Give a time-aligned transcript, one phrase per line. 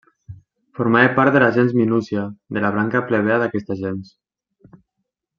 [0.77, 2.23] Formava part de la gens Minúcia,
[2.57, 4.09] de la branca plebea d'aquesta gens.